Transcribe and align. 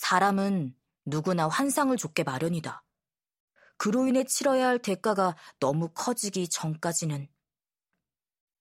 사람은 0.00 0.74
누구나 1.04 1.46
환상을 1.46 1.94
줬게 1.94 2.22
마련이다. 2.22 2.82
그로 3.76 4.08
인해 4.08 4.24
치러야 4.24 4.68
할 4.68 4.78
대가가 4.78 5.36
너무 5.58 5.90
커지기 5.90 6.48
전까지는. 6.48 7.28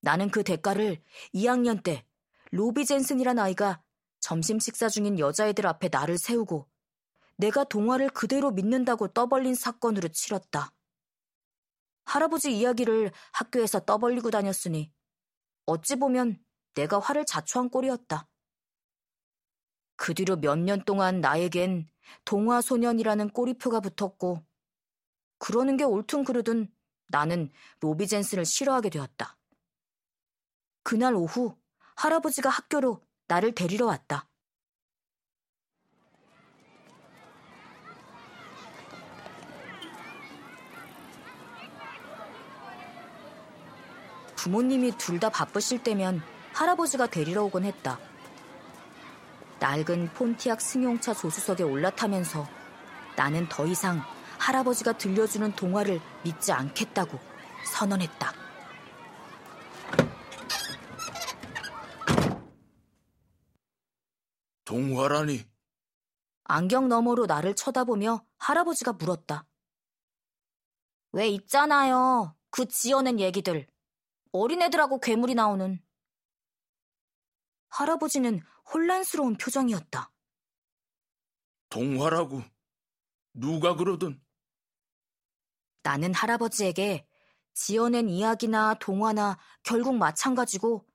나는 0.02 0.32
그 0.32 0.44
대가를 0.44 1.02
2학년 1.34 1.82
때 1.82 2.06
로비 2.52 2.86
젠슨이란 2.86 3.40
아이가 3.40 3.82
점심 4.20 4.60
식사 4.60 4.90
중인 4.90 5.18
여자애들 5.18 5.66
앞에 5.66 5.88
나를 5.90 6.18
세우고 6.18 6.68
내가 7.38 7.64
동화를 7.64 8.10
그대로 8.10 8.52
믿는다고 8.52 9.08
떠벌린 9.08 9.56
사건으로 9.56 10.10
치렀다. 10.10 10.74
할아버지 12.04 12.54
이야기를 12.54 13.14
학교에서 13.32 13.80
떠벌리고 13.80 14.30
다녔으니 14.30 14.92
어찌 15.66 15.96
보면 15.96 16.44
내가 16.74 17.00
화를 17.00 17.26
자초한 17.26 17.70
꼴이었다. 17.70 18.28
그 20.00 20.14
뒤로 20.14 20.38
몇 20.38 20.56
년 20.58 20.82
동안 20.86 21.20
나에겐 21.20 21.90
동화소년이라는 22.24 23.32
꼬리표가 23.32 23.82
붙었고 23.82 24.42
그러는 25.40 25.76
게 25.76 25.84
옳든 25.84 26.24
그르든 26.24 26.72
나는 27.10 27.52
로비 27.82 28.08
젠슨을 28.08 28.46
싫어하게 28.46 28.92
되었다. 28.92 29.38
그날 30.84 31.16
오후 31.16 31.58
할아버지가 31.98 32.50
학교로 32.50 33.04
나를 33.28 33.54
데리러 33.54 33.88
왔다. 33.88 34.30
부모님이 44.38 44.98
둘 44.98 45.20
다 45.20 45.30
바쁘실 45.30 45.84
때면 45.84 46.22
할아버지가 46.54 47.08
데리러 47.08 47.44
오곤 47.44 47.66
했다. 47.66 48.00
낡은 49.60 50.14
폰티악 50.14 50.62
승용차 50.62 51.14
조수석에 51.14 51.64
올라타면서 51.64 52.48
나는 53.16 53.48
더 53.50 53.66
이상 53.66 54.02
할아버지가 54.40 54.98
들려주는 54.98 55.52
동화를 55.56 56.00
믿지 56.24 56.52
않겠다고 56.52 57.20
선언했다. 57.66 58.34
동화라니? 64.64 65.46
안경 66.46 66.88
너머로 66.88 67.26
나를 67.26 67.56
쳐다보며 67.56 68.24
할아버지가 68.38 68.94
물었다. 68.94 69.46
왜 71.12 71.28
있잖아요. 71.28 72.36
그 72.50 72.68
지어낸 72.68 73.20
얘기들. 73.20 73.68
어린애들하고 74.32 75.00
괴물이 75.00 75.36
나오는. 75.36 75.82
할아버지는 77.70 78.42
혼란스러운 78.74 79.36
표정이었다. 79.36 80.12
동화라고? 81.70 82.44
누가 83.34 83.76
그러든? 83.76 84.22
나는 85.84 86.14
할아버지에게 86.14 87.08
지어낸 87.54 88.10
이야기나 88.10 88.76
동화나 88.76 89.38
결국 89.64 89.96
마찬가지고 89.96 90.86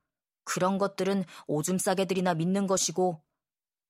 그런 0.45 0.78
것들은 0.78 1.25
오줌 1.47 1.78
싸개들이나 1.78 2.34
믿는 2.34 2.67
것이고 2.67 3.22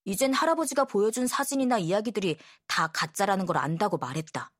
이젠 0.04 0.32
할아버지가 0.32 0.84
보여준 0.84 1.26
사진이나 1.26 1.78
이야기들이 1.78 2.38
다 2.66 2.88
가짜라는 2.88 3.46
걸 3.46 3.56
안다고 3.56 3.96
말했다. 3.98 4.50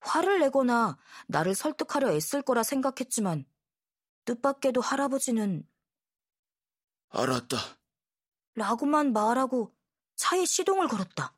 화를 0.00 0.40
내거나 0.40 0.98
나를 1.28 1.54
설득하려 1.54 2.12
애쓸 2.12 2.42
거라 2.42 2.62
생각했지만 2.62 3.44
뜻밖에도 4.24 4.80
할아버지는 4.80 5.66
알았다. 7.10 7.56
라고만 8.54 9.12
말하고 9.12 9.72
차에 10.16 10.44
시동을 10.44 10.88
걸었다. 10.88 11.34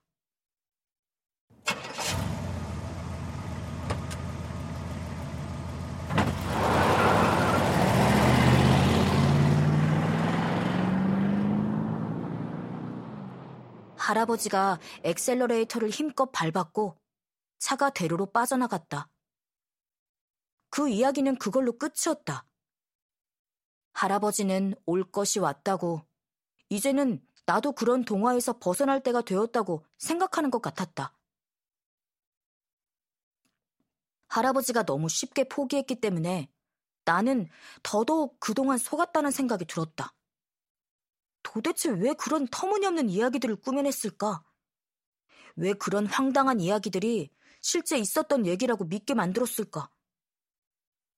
할아버지가 13.97 14.79
엑셀러레이터를 15.05 15.89
힘껏 15.89 16.31
밟았고 16.33 16.99
차가 17.59 17.89
대로로 17.91 18.27
빠져나갔다. 18.27 19.09
그 20.69 20.89
이야기는 20.89 21.37
그걸로 21.37 21.79
끝이었다. 21.79 22.45
할아버지는 23.93 24.75
올 24.87 25.11
것이 25.11 25.39
왔다고, 25.39 26.03
이제는 26.69 27.25
나도 27.47 27.73
그런 27.73 28.05
동화에서 28.05 28.59
벗어날 28.59 29.03
때가 29.03 29.23
되었다고 29.23 29.85
생각하는 29.99 30.51
것 30.51 30.63
같았다. 30.63 31.17
할아버지가 34.29 34.85
너무 34.85 35.09
쉽게 35.09 35.45
포기했기 35.45 36.01
때문에 36.01 36.51
나는 37.05 37.49
더더욱 37.83 38.39
그동안 38.41 38.79
속았다는 38.79 39.31
생각이 39.31 39.67
들었다. 39.67 40.15
도대체 41.43 41.91
왜 41.91 42.15
그런 42.15 42.47
터무니없는 42.47 43.11
이야기들을 43.11 43.57
꾸며냈을까? 43.57 44.43
왜 45.57 45.75
그런 45.75 46.07
황당한 46.07 46.61
이야기들이 46.61 47.31
실제 47.61 47.99
있었던 47.99 48.47
얘기라고 48.47 48.85
믿게 48.85 49.15
만들었을까? 49.15 49.91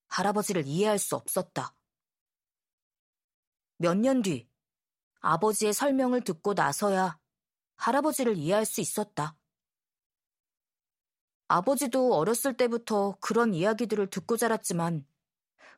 할아버지를 0.09 0.67
이해할 0.67 0.99
수 0.99 1.15
없었다. 1.15 1.75
몇 3.77 3.95
년 3.97 4.23
뒤, 4.23 4.49
아버지의 5.21 5.73
설명을 5.73 6.23
듣고 6.23 6.55
나서야 6.55 7.19
할아버지를 7.77 8.37
이해할 8.37 8.65
수 8.65 8.81
있었다. 8.81 9.37
아버지도 11.49 12.15
어렸을 12.15 12.57
때부터 12.57 13.17
그런 13.21 13.55
이야기들을 13.55 14.09
듣고 14.11 14.37
자랐지만 14.37 15.07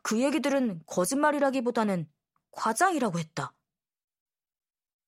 그 0.02 0.22
얘기들은 0.22 0.82
거짓말이라기보다는 0.86 2.10
과장이라고 2.52 3.18
했다. 3.18 3.54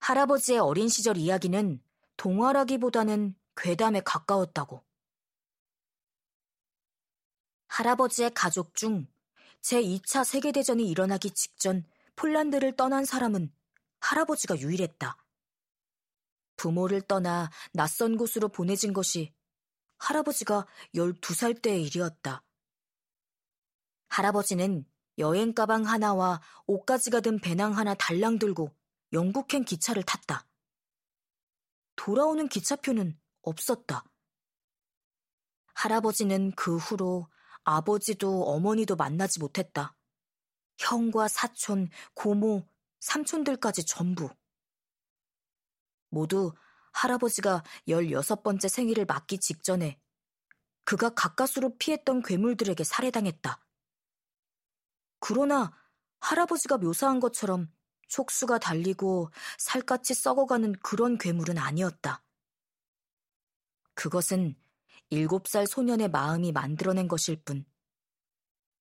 할아버지의 0.01 0.59
어린 0.59 0.89
시절 0.89 1.17
이야기는 1.17 1.83
동화라기보다는 2.17 3.37
괴담에 3.57 4.01
가까웠다고. 4.01 4.85
할아버지의 7.69 8.33
가족 8.35 8.75
중 8.75 9.07
제2차 9.63 10.25
세계대전이 10.25 10.89
일어나기 10.89 11.31
직전 11.31 11.85
폴란드를 12.19 12.75
떠난 12.75 13.05
사람은 13.05 13.53
할아버지가 14.01 14.59
유일했다. 14.59 15.17
부모를 16.57 17.01
떠나 17.03 17.49
낯선 17.73 18.17
곳으로 18.17 18.49
보내진 18.49 18.93
것이 18.93 19.33
할아버지가 19.99 20.67
12살 20.97 21.63
때의 21.63 21.85
일이었다. 21.85 22.43
할아버지는 24.09 24.85
여행 25.19 25.55
가방 25.55 25.87
하나와 25.87 26.41
옷가지가 26.67 27.21
든 27.21 27.39
배낭 27.39 27.79
하나 27.79 27.95
달랑 27.95 28.41
들고 28.41 28.75
영국행 29.13 29.65
기차를 29.65 30.03
탔다. 30.03 30.45
돌아오는 31.95 32.49
기차표는 32.49 33.17
없었다. 33.43 34.03
할아버지는 35.75 36.51
그 36.57 36.79
후로 36.79 37.29
아버지도 37.63 38.43
어머니도 38.43 38.97
만나지 38.97 39.39
못했다. 39.39 39.98
형과 40.79 41.29
사촌, 41.29 41.89
고모, 42.15 42.67
삼촌들까지 43.01 43.85
전부. 43.85 44.31
모두 46.09 46.53
할아버지가 46.93 47.63
16번째 47.87 48.69
생일을 48.69 49.05
맞기 49.05 49.39
직전에 49.39 50.01
그가 50.85 51.11
가까스로 51.11 51.77
피했던 51.77 52.23
괴물들에게 52.23 52.83
살해당했다. 52.83 53.61
그러나 55.21 55.73
할아버지가 56.21 56.79
묘사한 56.79 57.21
것처럼 57.21 57.71
촉수가 58.09 58.59
달리고 58.59 59.31
살갗이 59.59 60.15
썩어가는 60.15 60.73
그런 60.81 61.19
괴물은 61.19 61.59
아니었다. 61.59 62.25
그것은 63.95 64.57
일곱 65.11 65.49
살 65.49 65.67
소년의 65.67 66.09
마음이 66.09 66.53
만들어낸 66.53 67.09
것일 67.09 67.43
뿐. 67.45 67.67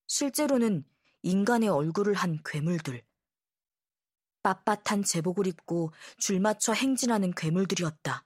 실제로는 0.08 0.86
인간의 1.24 1.70
얼굴을 1.70 2.14
한 2.14 2.40
괴물들. 2.46 3.04
빳빳한 4.44 5.06
제복을 5.06 5.48
입고 5.48 5.92
줄 6.18 6.40
맞춰 6.40 6.74
행진하는 6.74 7.32
괴물들이었다. 7.32 8.24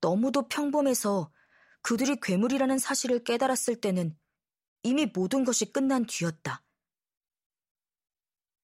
너무도 0.00 0.48
평범해서 0.48 1.32
그들이 1.82 2.16
괴물이라는 2.20 2.78
사실을 2.78 3.24
깨달았을 3.24 3.80
때는 3.80 4.16
이미 4.82 5.06
모든 5.06 5.44
것이 5.44 5.72
끝난 5.72 6.06
뒤였다. 6.06 6.62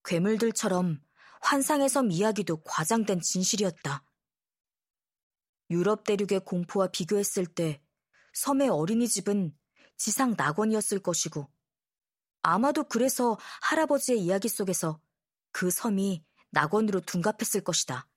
괴물들처럼 0.04 1.01
환상의 1.42 1.90
섬 1.90 2.12
이야기도 2.12 2.62
과장된 2.63 3.22
진실이었다. 3.22 4.04
유럽 5.72 6.04
대륙의 6.04 6.42
공포와 6.46 6.88
비교했을 6.88 7.46
때 7.48 7.81
섬의 8.34 8.69
어린이집은 8.69 9.58
지상 9.98 10.36
낙원이었을 10.38 11.00
것이고 11.00 11.50
아마도 12.42 12.84
그래서 12.84 13.38
할아버지의 13.62 14.22
이야기 14.22 14.50
속에서 14.50 15.00
그 15.52 15.72
섬이 15.72 16.24
낙원으로 16.52 17.02
둔갑했을 17.02 17.62
것이다. 17.62 18.08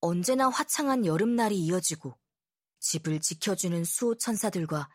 언제나 0.00 0.48
화창한 0.48 1.04
여름날이 1.04 1.58
이어지고 1.58 2.16
집을 2.80 3.20
지켜주는 3.20 3.84
수호 3.84 4.16
천사들과 4.16 4.88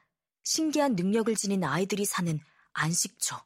신기한 0.43 0.95
능력을 0.95 1.35
지닌 1.35 1.63
아이들이 1.63 2.05
사는 2.05 2.39
안식처. 2.73 3.45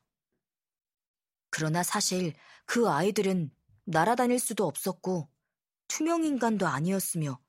그러나 1.49 1.81
사실 1.81 2.35
그 2.65 2.89
아이들은 2.89 3.51
날아다닐 3.85 4.39
수도 4.39 4.67
없었고 4.67 5.29
투명 5.87 6.23
인간도 6.23 6.67
아니었으며 6.67 7.39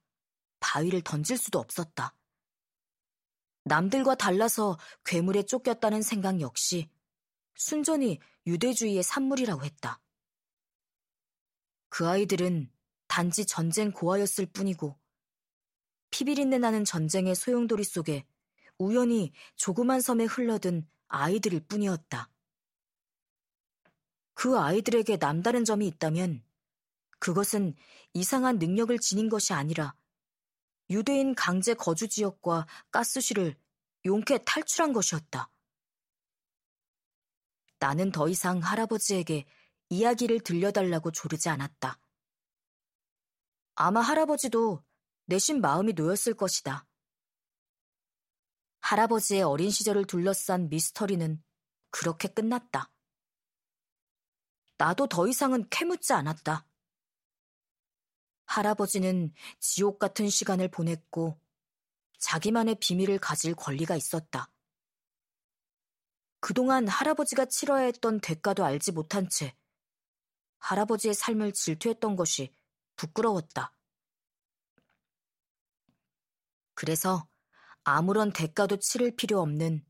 바위를 0.60 1.02
던질 1.02 1.36
수도 1.36 1.58
없었다. 1.58 2.14
남들과 3.68 4.16
달라서 4.16 4.78
괴물에 5.04 5.44
쫓겼다는 5.44 6.02
생각 6.02 6.40
역시 6.40 6.90
순전히 7.54 8.18
유대주의의 8.46 9.02
산물이라고 9.02 9.64
했다. 9.64 10.00
그 11.88 12.08
아이들은 12.08 12.70
단지 13.06 13.46
전쟁 13.46 13.92
고아였을 13.92 14.46
뿐이고 14.46 14.98
피비린내 16.10 16.58
나는 16.58 16.84
전쟁의 16.84 17.34
소용돌이 17.34 17.84
속에 17.84 18.24
우연히 18.78 19.32
조그만 19.56 20.00
섬에 20.00 20.24
흘러든 20.24 20.86
아이들일 21.08 21.60
뿐이었다. 21.60 22.30
그 24.34 24.58
아이들에게 24.58 25.16
남다른 25.16 25.64
점이 25.64 25.86
있다면 25.88 26.44
그것은 27.18 27.74
이상한 28.14 28.58
능력을 28.58 28.96
지닌 29.00 29.28
것이 29.28 29.52
아니라 29.52 29.94
유대인 30.90 31.34
강제 31.34 31.74
거주 31.74 32.08
지역과 32.08 32.66
가스실을 32.90 33.56
용케 34.04 34.44
탈출한 34.44 34.92
것이었다. 34.92 35.50
나는 37.78 38.10
더 38.10 38.28
이상 38.28 38.58
할아버지에게 38.58 39.44
이야기를 39.90 40.40
들려달라고 40.40 41.12
조르지 41.12 41.48
않았다. 41.48 41.98
아마 43.74 44.00
할아버지도 44.00 44.82
내심 45.26 45.60
마음이 45.60 45.92
놓였을 45.92 46.34
것이다. 46.34 46.86
할아버지의 48.80 49.42
어린 49.42 49.70
시절을 49.70 50.06
둘러싼 50.06 50.68
미스터리는 50.68 51.42
그렇게 51.90 52.28
끝났다. 52.28 52.90
나도 54.78 55.08
더 55.08 55.26
이상은 55.26 55.68
캐묻지 55.68 56.12
않았다. 56.12 56.67
할아버지는 58.48 59.32
지옥 59.60 59.98
같은 59.98 60.28
시간을 60.28 60.68
보냈고 60.68 61.38
자기만의 62.18 62.76
비밀을 62.80 63.18
가질 63.18 63.54
권리가 63.54 63.94
있었다. 63.94 64.50
그동안 66.40 66.88
할아버지가 66.88 67.44
치러야 67.44 67.84
했던 67.84 68.20
대가도 68.20 68.64
알지 68.64 68.92
못한 68.92 69.28
채 69.28 69.54
할아버지의 70.60 71.12
삶을 71.14 71.52
질투했던 71.52 72.16
것이 72.16 72.52
부끄러웠다. 72.96 73.74
그래서 76.74 77.28
아무런 77.84 78.32
대가도 78.32 78.78
치를 78.78 79.14
필요 79.14 79.40
없는 79.40 79.84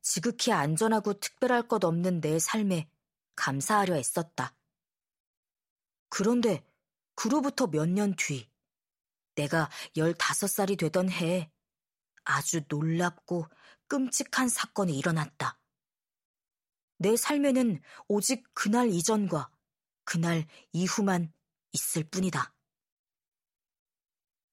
지극히 0.00 0.50
안전하고 0.50 1.20
특별할 1.20 1.68
것 1.68 1.84
없는 1.84 2.20
내 2.20 2.40
삶에 2.40 2.90
감사하려 3.36 3.94
했었다. 3.94 4.56
그런데 6.08 6.64
그로부터 7.14 7.66
몇 7.66 7.86
년 7.86 8.14
뒤, 8.16 8.48
내가 9.34 9.70
15살이 9.96 10.78
되던 10.78 11.10
해에 11.10 11.50
아주 12.24 12.62
놀랍고 12.68 13.46
끔찍한 13.88 14.48
사건이 14.48 14.96
일어났다. 14.98 15.58
내 16.98 17.16
삶에는 17.16 17.80
오직 18.08 18.44
그날 18.54 18.90
이전과 18.90 19.50
그날 20.04 20.46
이후만 20.72 21.32
있을 21.72 22.04
뿐이다. 22.04 22.51